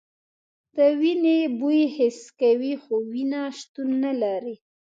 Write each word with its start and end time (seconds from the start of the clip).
د 0.75 0.77
وینې 0.99 1.39
بوی 1.59 1.81
حس 1.95 2.19
کوي 2.39 2.73
خو 2.83 2.95
وینه 3.13 3.41
شتون 3.57 3.89
نه 4.03 4.13
لري. 4.21 4.55